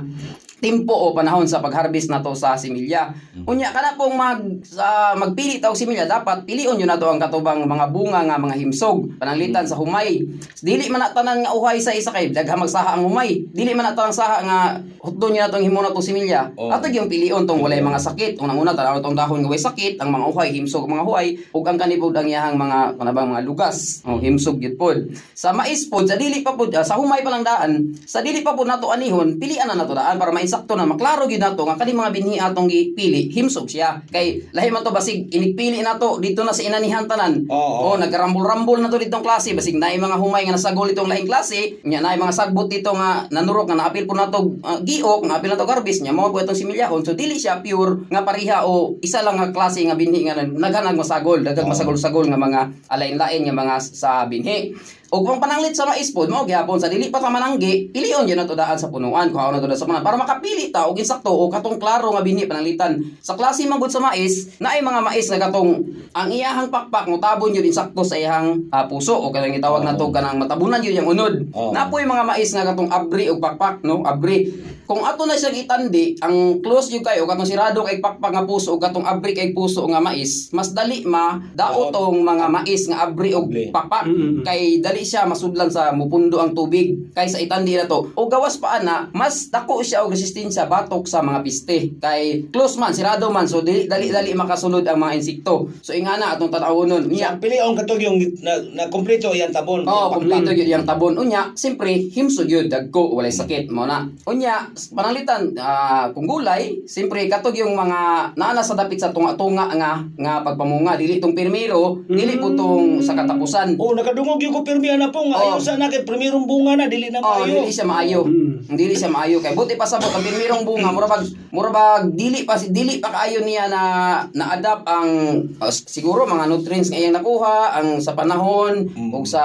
[0.61, 3.11] timpo o panahon sa pag-harvest na to sa similya.
[3.49, 7.65] Unya kana pong mag sa magpili ta og similya dapat pilion yun nato ang katubang
[7.65, 10.21] mga bunga nga mga himsog pananglitan sa humay.
[10.61, 13.49] Dili man na tanan nga uhay sa isa kay dagha magsaha ang humay.
[13.51, 14.59] Dili man na tanan saha nga
[15.01, 16.53] hutdon niya natong himo na to similya.
[16.61, 16.69] Oo.
[16.69, 18.33] Ato yung pilion tong walay mga sakit.
[18.37, 21.81] Unang-una tanaw tong dahon nga way sakit, ang mga uhay himsog mga huay ug ang
[21.81, 24.05] kanibod ang iyahang mga kanabang mga lugas.
[24.05, 25.09] O himsog gyud pod.
[25.33, 28.45] Sa mais pod sa dili pa pod ah, sa humay pa lang daan, sa dili
[28.45, 31.79] pa pod nato anihon, pilian na nato daan para mainsakto na maklaro gyud nato nga
[31.79, 34.03] kani mga binhi atong gipili, himsog siya.
[34.11, 37.47] Kay lahi man to basig inigpili nato dito na sa inanihan tanan.
[37.47, 37.95] Oo.
[37.95, 41.79] O nagrambol-rambol na to ditong klase basig naay mga humay nga nasagol itong lahing klase,
[41.87, 45.71] nya naay mga sagbot dito nga nanurok nga naapil po nato ah, giok, naapil nato
[45.71, 47.07] garbis nya mo itong similyahon.
[47.07, 50.99] So dili siya pure nga pariha o isa lang nga klase nga binhi nga naghanag
[50.99, 54.75] masagol, daghang masagol-sagol nga mga alain-lain nga mga sa binhi.
[55.11, 58.39] O kung pananglit sa mais pod mo gihapon sa dili pa ta mananggi, pilion yun
[58.39, 60.95] na to daan sa punuan kung ano to daan sa punuan para makapili ta og
[60.95, 62.95] insakto o katong klaro nga binhi pananglitan.
[63.19, 65.83] Sa klase man gud sa mais, naay mga mais nga katong
[66.15, 70.15] ang iyahang pakpak mo tabon yun insakto sa iyahang ah, puso o kanang gitawag nato
[70.15, 71.35] kanang matabunan yun yung unod.
[71.51, 71.75] Oo.
[71.75, 74.47] Napoy mga mais nga katong abri o pakpak no, abri.
[74.91, 78.75] Kung ato na siyang itandi, ang close yung kayo, katong sirado kay pakpak nga puso
[78.75, 81.55] o katong abri kay puso nga mais, mas dali ma Oo.
[81.55, 83.71] dao tong mga mais nga abri o Abri.
[83.71, 84.43] pakpak Mm-mm.
[84.43, 88.81] kay dali siya masudlan sa mupundo ang tubig kaysa itandi na to o gawas pa
[88.81, 93.47] ana mas dako siya og resistensya batok sa mga piste kay close man sirado man
[93.47, 97.73] so dili dali dali makasulod ang mga insekto so ingana atong tanawonon Iya, niya pilion
[97.75, 99.83] katog yung na, na kompleto yan tabon.
[99.85, 101.19] Oh, kompleto gyud yang tabon.
[101.19, 104.07] Unya, simpre himsog gyud dagko walay sakit mo na.
[104.25, 110.01] Unya, pananglitan ah, kung gulay, simpre katog yung mga naana sa dapit sa tunga-tunga nga
[110.17, 113.77] nga pagpamunga dili tong pirmiro, dili po tong sa katapusan.
[113.77, 115.37] Oh, nakadungog yung ko pirmi na po nga.
[115.37, 115.45] Oo.
[115.55, 117.63] Ayaw sa na kay primerong bunga na dili na Oh, maayo.
[117.63, 118.21] dili siya maayo.
[118.27, 118.51] Mm.
[118.71, 122.99] Dili siya maayo kay buti pa sabot ang pirmirong bunga murabag murabag dili pa dili
[122.99, 123.83] pa kaayo niya na
[124.31, 125.11] na-adapt ang
[125.57, 129.13] uh, siguro mga nutrients nga iyang nakuha ang sa panahon Mm.
[129.13, 129.43] ug sa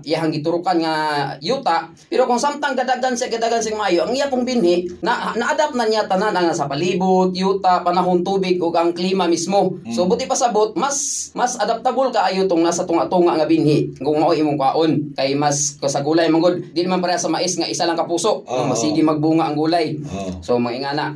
[0.00, 0.94] iyang giturukan nga
[1.38, 5.74] yuta pero kung samtang gadagan siya gadagan siya maayo ang iya pong binhi na na-adapt
[5.74, 10.24] na niya tanan ang sa palibot yuta panahon tubig ug ang klima mismo so buti
[10.24, 10.96] pa sabot mas
[11.32, 16.00] mas adaptable kaayo tong nasa tunga-tunga nga binhi kung mao imong kwaon kay mas sa
[16.00, 18.68] gulay mangod di man pareha sa mais nga isa lang kapuso Oo.
[18.68, 20.40] masigi magbunga ang gulay Oo.
[20.40, 21.14] so mangingana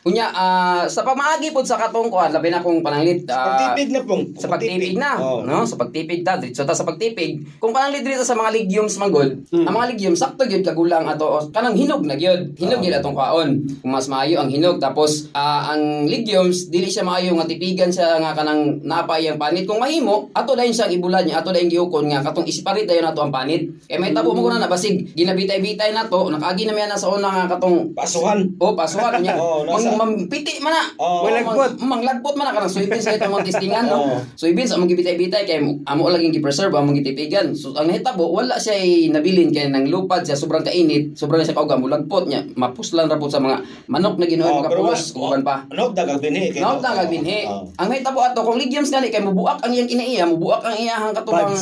[0.00, 3.28] Kunya, ah, sa pamaagi po sa katong kuan, labi na kong pananglit.
[3.28, 4.32] ah, Pagtipig na pong.
[4.32, 5.44] sa pagtipig na, Oh.
[5.44, 5.60] no?
[5.62, 7.60] Sa pagtipig ta, dito ta sa pagtipig.
[7.60, 9.68] Kung pananglit dito sa mga legumes manggod, Mm.
[9.68, 12.56] ang mga legumes sakto gyud kagulang ato o kanang hinog na gyud.
[12.56, 12.82] Hinog Oh.
[12.82, 13.50] gyud atong kwaon.
[13.76, 18.16] Kung mas maayo ang hinog tapos ah, ang legumes dili siya maayo nga tipigan siya
[18.16, 19.68] nga kanang napay ang panit.
[19.68, 23.20] Kung mahimo, ato dayon siyang ibulan niya, ato dayon giukon nga katong isiparit dayon nato
[23.20, 23.68] ang panit.
[23.84, 27.28] Kay may tabo mo ko na basig ginabitay-bitay nato, nakaagi na miyan na sa una
[27.28, 28.56] nga katong Pasuhan.
[28.56, 29.36] Oh, pasuhan niya.
[29.36, 30.84] Oo, nasa- mampiti man na.
[30.96, 31.24] Oo.
[31.24, 31.72] Malagpot.
[31.78, 33.96] Mang, manglagpot man na kanang soybeans sa itong mga testingan no.
[33.98, 34.16] Oo.
[34.34, 37.52] Soybeans among gibitay-bitay kay amo laging gi-preserve among gitipigan.
[37.52, 41.54] So ang nahitabo wala siya ay nabilin kay nang lupad siya sobrang kainit, sobrang siya
[41.54, 42.44] kauga mulagpot niya.
[42.52, 45.56] Mapuslan ra sa mga manok na ginuhay Oh, mga pero pulos wa- uban pa.
[45.66, 46.60] Ano dagag binhi kay.
[46.60, 47.46] Naot na gagbinhi.
[47.46, 47.70] Oo.
[47.72, 51.54] Ang mahitabo ato kung ligyams gani kay mubuak ang iyang kinaiya, mubuak ang iyahang katubang.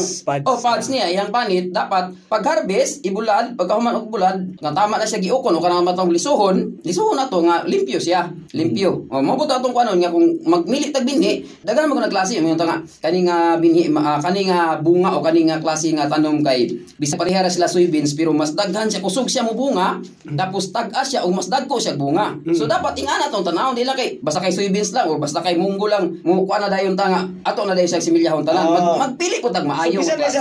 [0.42, 5.04] Oh, pads niya iyang panit dapat pag harvest ibulad pagkahuman og bulad nga tama na
[5.04, 8.17] siya giukon o kanang matong lisuhon, lisuhon nato nga limpyo siya,
[8.54, 9.06] limpyo.
[9.06, 9.12] Hmm.
[9.18, 12.54] Oh, mao buta atong kuanon nga kung magmili tag binhi, daghan mo na klase mo
[12.54, 16.70] nga kani nga binhi ah, kani nga bunga o kani nga klase nga tanom kay
[16.98, 20.00] bisa parehara sila soybeans pero mas daghan siya kusog siya mo bunga
[20.34, 22.34] tapos tag-as siya o mas dagko siya bunga.
[22.56, 25.86] So dapat ingana tong tanawon dila kay basta kay soybeans lang o basta kay munggo
[25.86, 28.64] lang mo kuan na dayon ta nga ato na dayon siya similyahon tanan.
[28.64, 28.72] Ah.
[28.74, 30.40] Mag, magpili po tag maayo bisan klase.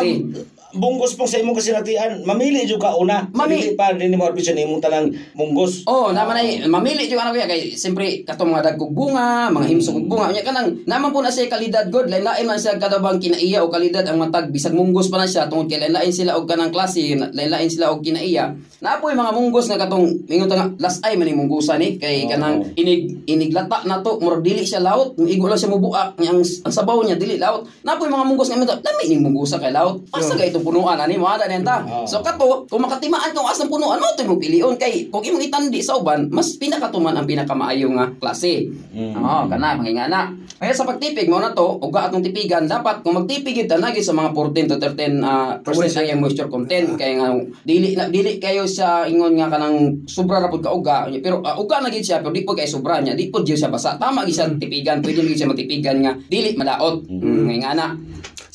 [0.76, 3.24] Bunggos pong sa imong kasinatian, mamili jud ka una.
[3.32, 5.88] Mami- Dili pa din mo arbisyon imong tanang munggos.
[5.88, 10.04] Oh, naman ay mamili jud ano kuya kay siyempre katong mga dagkog bunga, mga himsog
[10.04, 10.28] og bunga.
[10.28, 13.72] Unya kanang naman po na siya kalidad god, lain-lain man siya kada bang kinaiya o
[13.72, 17.16] kalidad ang matag bisag munggos pa na siya tungod kay lain-lain sila og kanang klase,
[17.16, 18.52] lain-lain sila og kinaiya.
[18.78, 22.30] Naapoy mga munggos nga katong mingon nga last ay man ni munggusa ni kay Oo.
[22.30, 26.74] kanang inig iniglata na to murag dili siya laut, miigo lang siya mubuak ang, ang
[26.76, 27.66] sabaw niya dili laut.
[27.82, 30.04] Naapoy mga munggos nga minto, lami ning munggusa kay laut.
[30.12, 31.86] Asa kay itong punuan ani mo ada nenta.
[31.86, 32.10] Oo.
[32.10, 35.86] So kato, kung makatimaan kung asang punuan mo, ito mo pilion kay kung imong itandi
[35.86, 38.66] sa uban, mas pinakatuman ang pinakamaayo nga klase.
[38.92, 39.22] Mm.
[39.22, 40.34] Oo, kana mangingana.
[40.58, 44.18] Kaya sa pagtipig mo na to, uga atong tipigan, dapat kung magtipig ito lagi sa
[44.18, 47.30] mga 14 to 13 uh, percent ang iyang moisture content kay nga
[47.62, 51.56] dili na dili kayo sa ingon nga kanang sobra ra pud ka uga pero uh,
[51.62, 54.00] uga na gid siya pero di pud kay sobra niya di pud gyud siya basa
[54.00, 57.46] tama gid siya tipigan pwede gid siya matipigan nga dili madaot mm.
[57.46, 57.88] mangingana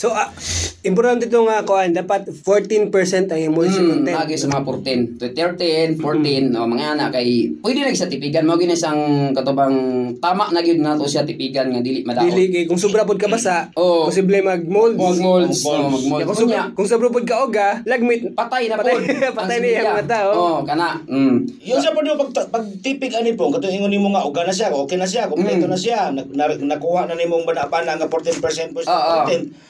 [0.03, 0.35] So, ah,
[0.83, 2.89] importante ito nga, kuan, dapat 14%
[3.29, 4.17] ang moisture Mm, content.
[4.17, 5.01] lagi sa mga 14.
[5.17, 7.29] To 13, 14, o mga anak kay
[7.59, 9.03] pwede na sa tipigan mo gina siyang
[9.33, 9.77] katubang
[10.19, 12.27] tama na gyud nato siya tipigan nga dili madaot.
[12.27, 14.07] Dili, kay kung sobra pod ka basa, Oo.
[14.07, 14.95] posible mag-mold.
[14.95, 15.61] Mag-molds.
[15.63, 16.25] oh, mag-molds.
[16.25, 18.33] Kung sobra, kung sobra pod ka oga, lagmit.
[18.33, 19.05] patay na Patay- pod.
[19.39, 20.31] patay na yung mga tao.
[20.33, 20.99] Oh, kana.
[21.05, 21.45] Mm.
[21.63, 24.97] Yung sa pwede pag pagtipig ani po, kato ingon nimo nga uga na siya, okay
[24.97, 25.71] na siya, kompleto Mm.
[25.71, 29.17] na siya, na, na- nakuha na nimong banapana nga 14% po Oo.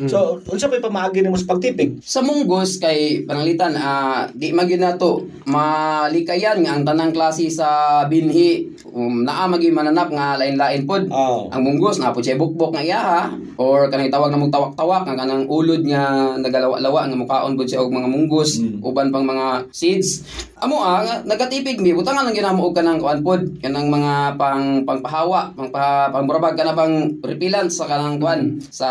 [0.04, 1.98] So, unsa pa pamaagi nimo sa pagtipig?
[2.12, 8.68] Sa munggos kay pananglitan ah di magyud nato malikayan nga ang tanang klase sa binhi
[8.92, 11.08] um, naa magi mananap nga lain-lain pod.
[11.08, 11.48] Oo.
[11.48, 15.16] Ang munggos na po siya bukbok nga iyaha or kanang tawag na mong tawak-tawak nga
[15.16, 20.22] kanang ulod nga nagalawa-lawa nga mukaon pod siya og mga munggos uban pang mga seeds.
[20.62, 24.86] Amo ah nga, nagatipig mi butangan lang ginamo og kanang kuan pod kanang mga pang
[24.86, 28.88] pangpahawa, pangpa pangburabag kana pang repellent sa kanang kuan sa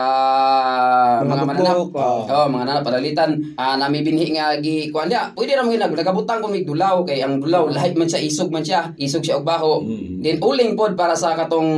[1.21, 1.75] Mga mananap.
[1.77, 2.21] oo.
[2.27, 3.31] Oh, mga nana padalitan.
[3.55, 5.29] Ah, nami binhi nga gi kuan dia.
[5.31, 8.49] Pwede ra mo ginag nagabutang kun mig dulaw kay ang dulaw lahi man siya isog
[8.49, 8.91] man siya.
[8.97, 9.83] Isog siya og baho.
[9.83, 9.90] Mm.
[10.17, 11.69] Then uling pod para sa katong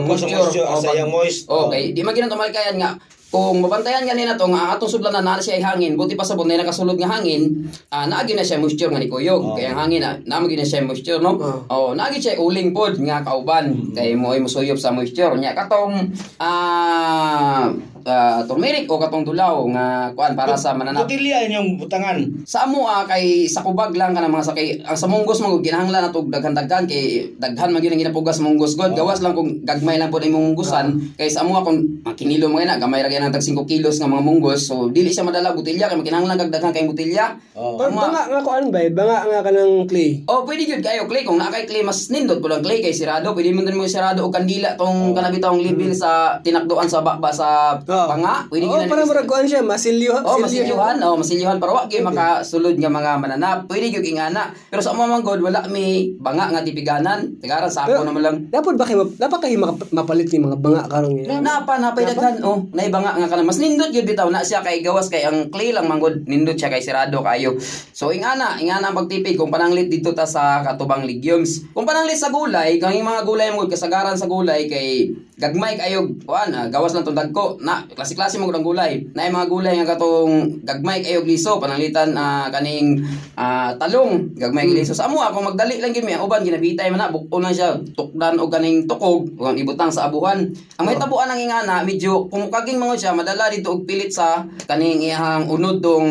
[0.00, 1.46] moisture, Oh, asa pag- yang moist.
[1.46, 1.68] Oh, Oh.
[1.68, 2.94] kay di man ginang malikayan nga.
[3.26, 6.32] Kung mabantayan ganina to nga ang atong sudlanan na siya ay hangin buti pa sa
[6.32, 9.52] bunay nakasulod nga hangin ah naagi na siya moisture nga ni kuyog Oh.
[9.52, 11.34] kaya ang hangin na naagi na siya moisture no?
[11.66, 13.92] Oh naagi siya uling pod nga kauban.
[13.92, 16.06] Kay mo ay musuyop sa moisture nya katong
[16.38, 17.66] ah
[18.06, 21.04] ah, turmeric o katong dulaw nga kuan para sa mananap.
[21.04, 22.18] Butilya inyong butangan.
[22.46, 26.06] sa amo ah, kay sa kubag lang kanang mga sakay ang sa munggos mo ginahanglan
[26.06, 30.08] nato daghan-daghan kay daghan man gyud ang ginapugas munggos god gawas lang kung gagmay lang
[30.08, 31.18] pud imong munggusan.
[31.18, 33.98] Kay sa amo ah, kung makinilo mo na gamay ra gyud ang tag 5 kilos
[33.98, 37.36] nga mga munggos so dili siya madala butilya kay makinahanglan kag daghan kay butilya.
[37.58, 37.76] Oh.
[37.76, 40.22] Ah, banga nga kuan ba, banga nga kanang clay.
[40.30, 41.26] Oh, pwede gyud kayo clay.
[41.26, 43.34] Kung naa kay clay mas nindot lang clay kay sirado.
[43.34, 47.30] Pwede mo din mo sirado og kandila tong kanang bitawng libil sa tinakduan sa bakba
[47.34, 48.08] sa Oo.
[48.12, 48.34] panga.
[48.52, 50.20] Pwede na para murag kuan siya, masilyo.
[50.20, 51.00] Oh, masilyuhan.
[51.00, 53.58] Oh, masilyuhan para wa gyud makasulod nga mga mananap.
[53.64, 54.52] Pwede gyud ingana.
[54.68, 57.40] Pero sa mga god wala mi banga nga tipiganan.
[57.40, 58.36] Tigaran sa ako naman lang.
[58.52, 61.40] Dapat ba map- dapat makap- mapalit ni mga banga karong yan?
[61.40, 64.84] Napa napay daghan oh, nay banga nga kana mas nindot gyud bitaw na siya kay
[64.84, 67.56] gawas kay ang clay lang manggod nindot siya kay sirado kayo.
[67.96, 71.64] So ingana, ingana ang pagtipid kung pananglit dito ta sa katubang legumes.
[71.72, 76.50] Kung pananglit sa gulay, kang mga gulay mo kasagaran sa gulay kay gagmay kayo kuan
[76.56, 79.06] ah, gawas lang tong dagko na klase-klase mo ang gulay.
[79.14, 83.04] Na mga gulay nga katong gagmay kayo og liso pananglitan ah, kaning
[83.38, 84.74] ah, talong gagmay mm.
[84.74, 87.54] liso sa amo kung magdali lang gid mi ang uban ginabitay man na bukon lang
[87.54, 90.48] siya tukdan og kaning tukog kung ibutang sa abuhan.
[90.80, 94.42] Ang may tabuan ng ingana medyo kung kaging mga siya madala dito og pilit sa
[94.66, 96.08] kaning iyang unod tong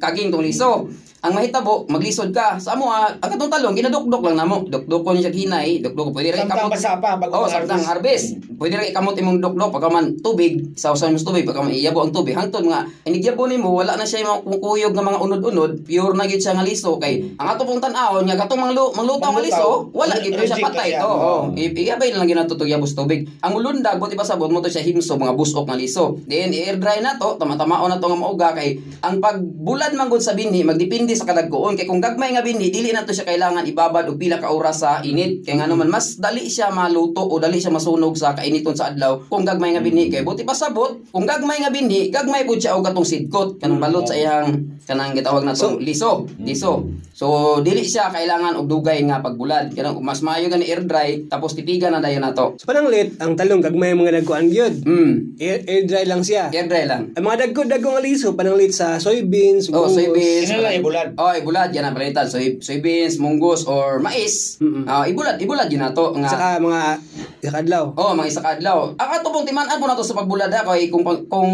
[0.00, 0.88] kaging tong liso.
[1.22, 5.30] Ang mahitabo maglisod ka sa amo ah, ang katong talong ginadukdok lang namo dukdukon siya
[5.30, 8.38] hinay dukduk pwede ra ikamot basa pa bago Oh, samtang harvest.
[8.54, 11.74] Pwede ra ikamot imong dukdok pagka man tubig, sa usahay mo sa tubig pagka man
[11.74, 12.38] iyabo ang tubig.
[12.38, 16.26] Hangtod nga inigyabo nimo wala na siya yung mga kukuyog nga mga unod-unod, pure na
[16.30, 19.90] gyud siya nga liso kay ang ato pong tan-awon nga katong manglu manglutaw nga liso,
[19.90, 20.94] wala to siya patay.
[21.02, 21.50] Oo.
[21.50, 23.26] oh, iyabay lang yabo sa tubig.
[23.42, 26.18] Ang mulundag buti pa sabot mo to siya himso mga busok nga liso.
[26.30, 30.22] Then i-air dry na to, tama-tamaon na to nga mauga kay ang pagbulad man gud
[30.22, 33.64] sa binhi magdepende sa kadagkoon kay kung gagmay nga binhi dili na to siya kailangan
[33.64, 35.42] ibabad og pila ka oras sa init.
[35.42, 39.22] Kay nga naman mas dali siya maluto o dali siya masunog sa kainiton sa adlaw
[39.24, 42.74] kung gagmay nga binhi kay buti pa sabot kung gagmay nga binhi gagmay pud siya
[42.74, 43.56] og katong sidkot.
[43.56, 44.48] Kanang balot sa iyang
[44.82, 46.26] kanang gitawag na to liso.
[46.38, 46.84] Liso.
[47.12, 47.26] So
[47.60, 49.70] dili siya kailangan og dugay nga pagbulad.
[49.70, 53.60] Kanang mas maayo gani air dry tapos titigan na dayon nato Sa pananglit, ang talong
[53.60, 54.82] gagmay mga dagkuan gyud.
[54.82, 56.48] mm Air, air dry lang siya.
[56.48, 57.10] air dry lang.
[57.12, 60.46] Ang mga dagko-dagko nga liso, pananglit sa soybeans, Oh, soybeans.
[60.46, 61.18] Sino lang ibulad?
[61.18, 62.26] Oh, ibulad yan ang palitan.
[62.30, 64.58] Soy, soybeans, munggos, or mais.
[64.62, 64.86] Mm-mm.
[64.86, 66.14] Ah, ibulad, ibulad yun na to.
[66.14, 66.80] Nga, Saka mga
[67.42, 67.84] sa kadlaw.
[67.98, 68.94] Oh, mga isa ka adlaw.
[68.94, 71.52] Ang ato pong timan mo na to sa pagbulad ha, kay kung kung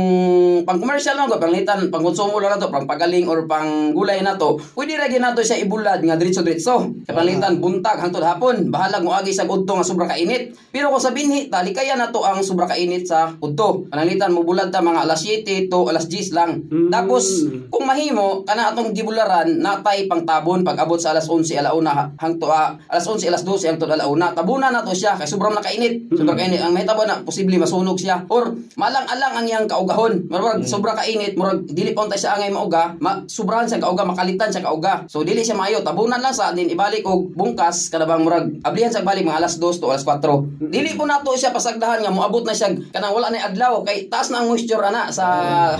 [0.68, 4.20] pang commercial lang ko, panglitan, pang konsumo lang na to, pang pagaling or pang gulay
[4.20, 6.92] na to, pwede ra gyud nato siya ibulad nga diretso diretso.
[7.08, 10.52] Sa panglitan buntag hangtod hapon, bahalag mo agi sa udto nga sobra ka init.
[10.68, 13.88] Pero kung sa binhi, talikaya na to ang sobra ka init sa udto.
[13.88, 16.68] Panglitan mo bulad ta mga alas 7 to alas 10 lang.
[16.68, 16.92] Mm.
[16.92, 18.92] Tapos kung mahimo kana atong
[19.38, 23.42] gibularan natay pang tabon pag abot sa alas 11 alauna hangto ah, alas 11 alas
[23.44, 24.34] 12 hangtod alauna.
[24.34, 26.10] Tabunan nato siya kay sobrang nakainit.
[26.10, 26.60] Sobrang kainit.
[26.62, 28.24] Ang mahitabo na posible masunog siya.
[28.30, 30.26] Or malang-alang ang iyang kaugahon.
[30.30, 31.38] Murag sobra kainit.
[31.38, 32.96] Murag dili pa untay siya angay mauga.
[32.98, 35.06] Ma sobrahan siya kauga makalitan siya kauga.
[35.06, 35.84] So dili siya maayo.
[35.84, 37.90] Tabunan lang sa din ibalik og bungkas.
[37.92, 41.32] Kada bang murag ablihan siya balik mga alas 2 to alas 4 dili po nato
[41.32, 44.82] siya pasagdahan nga moabot na siya kanang wala na adlaw kay taas na ang moisture
[44.82, 45.24] ana sa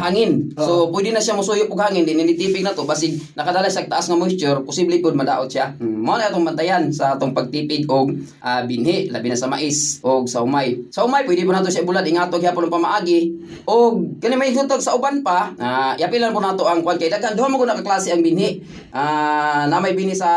[0.00, 0.48] hangin.
[0.56, 2.08] So pwede na siya musuyop og hangin.
[2.08, 5.72] Din nitipig na to basig nakadala siya taas nga moisture posible pud madaot siya.
[5.80, 6.04] Mm.
[6.04, 8.12] mo na atong bantayan sa atong pagtipig og
[8.44, 10.76] ah, binhi labi na sa mais og sa umay.
[10.92, 13.32] Sa umay pwede po nato siya bulad ingatog gyapon pamaagi.
[13.64, 17.32] Og kani may hutog sa uban pa ah yapilan po nato ang kwan kay daghan.
[17.32, 18.60] Duha mo ko na ka klase ang binhi.
[18.92, 20.28] Ah na may binhi sa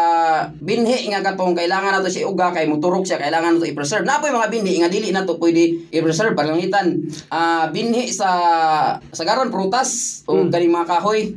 [0.56, 4.08] binhi nga katong kailangan nato siya uga kay muturok siya kailangan nato i-preserve.
[4.08, 6.95] Na po yung mga binhi nga dili nato pwede i-preserve palangitan
[7.28, 8.32] ah binhi sa
[9.12, 11.36] sagaran prutas o ganing mga kahoy.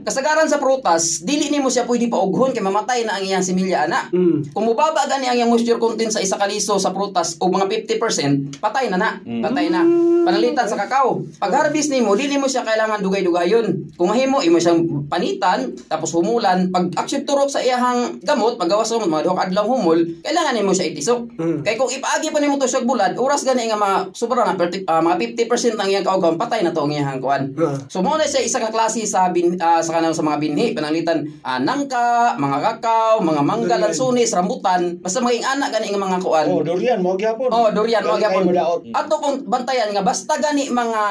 [0.00, 4.06] Kasagaran sa prutas dili nimo siya pwede paughon kay mamatay na ang iyang similya ana
[4.08, 4.50] Mm.
[4.50, 7.66] kung mubaba gani ang iyang moisture content sa isa ka liso sa prutas o mga
[7.66, 9.10] 50%, patay na na.
[9.18, 9.82] Patay na.
[10.20, 11.24] Panalitan sa kakao.
[11.38, 13.96] Pag harvest nimo, dili mo siya kailangan dugay-dugayon.
[13.96, 18.98] Kung mahimo, imo siyang panitan, tapos humulan, pag action turok sa iyahang gamot, paggawas sa
[18.98, 21.20] mga duha ka adlaw humol, kailangan nimo siya itisok.
[21.34, 21.58] Mm.
[21.62, 24.84] Kay kung ipaagi pa nimo to sa bulad, oras gani nga mga sobra na perti-
[24.84, 25.16] ah, mga
[25.48, 27.56] 50% ng iyang kaugaw, patay na to ang iyang kuan.
[27.56, 27.80] Ah.
[27.86, 30.66] So mo na siya isa ka klase sa bin, ah, sa kanang sa mga binhi
[31.02, 36.18] pananglitan ah, nangka, mga kakao, mga mangga, lansunis, rambutan, basta maging anak gani nga mga
[36.20, 36.46] kuan.
[36.50, 37.48] Oh, durian mo gyapon.
[37.50, 38.44] Oh, durian mo gyapon.
[38.92, 41.02] Ato kung bantayan nga basta gani mga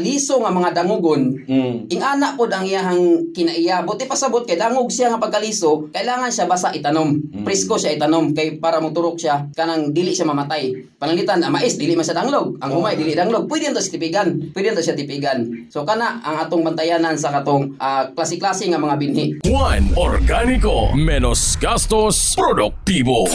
[0.00, 1.88] liso nga mga dangugon, Mm.
[1.88, 3.82] ing anak pod ang iyahang kinaiya.
[3.84, 7.16] Buti pasabot kay dangog siya nga pagkaliso, kailangan siya basa itanom.
[7.42, 10.74] Presko siya itanom kay para moturok siya kanang dili siya mamatay.
[10.98, 13.48] Pananglitan ang mais dili man siya danglog, ang humay dili danglog.
[13.48, 14.28] Pwede to siya tipigan.
[14.52, 15.70] Pwede to siya tipigan.
[15.72, 19.27] So kana ang atong bantayanan sa katong ah, klase-klase nga mga binhi.
[19.44, 23.28] Juan Organico, menos gastos, produktibo.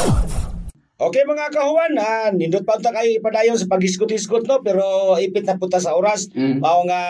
[1.03, 5.75] Okay mga kahuan, ah, nindot pa kayo ipadayon sa paghisgot-hisgot no pero ipit na punta
[5.75, 6.31] sa oras.
[6.31, 6.63] Mm.
[6.63, 7.01] Mao nga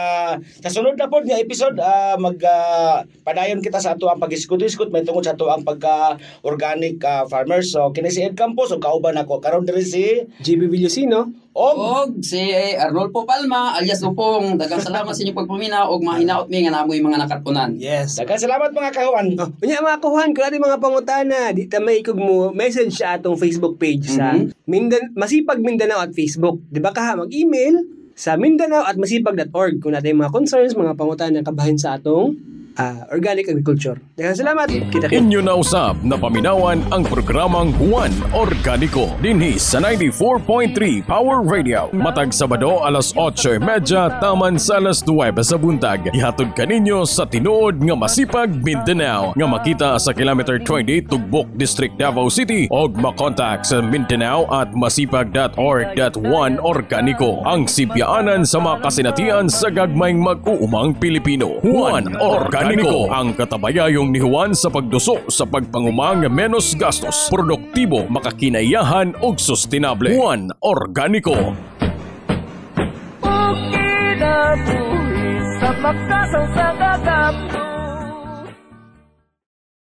[0.42, 4.90] sa sunod na pod nga episode ah, mag ah, padayon kita sa ato ang paghisgot-hisgot
[4.90, 7.70] may tungod sa ato ang pagka organic ah, farmers.
[7.70, 11.43] So kini si Ed Campos o kauban ako karon diri si JB Villosino.
[11.54, 16.66] Og Og si Arnolfo Palma alias Upong, daghang salamat sa inyong pagpamina og mahinaot mi
[16.66, 17.78] nga namoy mga nakatpunan.
[17.78, 18.18] Yes.
[18.18, 19.38] Daghang salamat mga kahuan.
[19.38, 23.38] Oh, unya mga kung ating mga pangutana, di ta may ikog mo, message sa atong
[23.38, 24.50] Facebook page sa Mhm.
[24.66, 26.58] Mindan Masipag Mindanao at Facebook.
[26.74, 31.78] Di ba ka mag-email sa mindanao at masipag.org kung natin mga concerns, mga pangutana kabahin
[31.78, 32.38] sa atong
[32.78, 33.98] ah, organic agriculture.
[34.18, 34.68] Daghang salamat.
[34.70, 35.20] Kita kita.
[35.20, 41.92] Inyo na usab na paminawan ang programang Juan Organico dinhi sa 94.3 Power Radio.
[41.94, 46.10] Matag Sabado alas 8.30 taman sa alas 9 sa buntag.
[46.16, 52.32] Ihatod kaninyo sa tinuod nga masipag Mindanao nga makita sa kilometer 20 Tugbok District Davao
[52.32, 60.22] City og makontak sa Mindanao at masipag.org.1 Organico ang sibyaanan sa mga kasinatian sa gagmayng
[60.22, 61.60] mag-uumang Pilipino.
[61.62, 62.63] Juan Organico
[63.12, 70.12] ang katabayayong ni Juan sa pagduso sa pagpangumang menos gastos, produktibo, makakinayahan ug sustainable.
[70.14, 71.36] Juan Organico.
[73.74, 77.36] Kinabuhi sa makasaw sa gagap